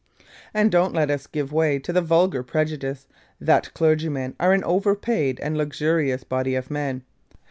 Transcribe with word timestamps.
And 0.51 0.71
don't 0.71 0.95
let 0.95 1.11
us 1.11 1.27
give 1.27 1.53
way 1.53 1.77
to 1.77 1.93
the 1.93 2.01
vulgar 2.01 2.41
prejudice, 2.41 3.05
that 3.39 3.71
clergymen 3.75 4.35
are 4.39 4.51
an 4.51 4.63
over 4.63 4.95
paid 4.95 5.39
and 5.41 5.55
luxurious 5.55 6.23
body 6.23 6.55
of 6.55 6.71
men. 6.71 7.03